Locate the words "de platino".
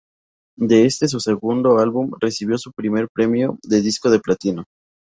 4.09-4.65